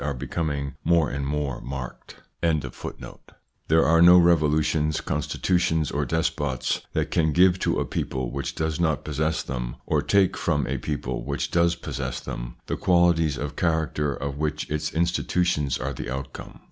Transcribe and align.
1 0.03 0.17
There 0.17 0.73
are 3.85 4.01
no 4.01 4.17
revolutions, 4.17 4.99
constitutions, 4.99 5.91
or 5.91 6.05
despots 6.07 6.81
that 6.93 7.11
can 7.11 7.31
give 7.31 7.59
to 7.59 7.79
a 7.79 7.85
people 7.85 8.31
which 8.31 8.55
does 8.55 8.79
not 8.79 9.03
possess 9.05 9.43
them, 9.43 9.75
or 9.85 10.01
take 10.01 10.35
from 10.35 10.65
a 10.65 10.79
people 10.79 11.23
which 11.23 11.51
does 11.51 11.75
possess 11.75 12.19
them, 12.19 12.55
the 12.65 12.77
qualities 12.77 13.37
of 13.37 13.55
character 13.55 14.11
of 14.11 14.39
which 14.39 14.67
its 14.71 14.91
institutions 14.91 15.77
are 15.77 15.93
the 15.93 16.09
outcome. 16.11 16.59